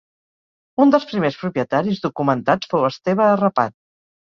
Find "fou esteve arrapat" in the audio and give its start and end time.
2.75-3.79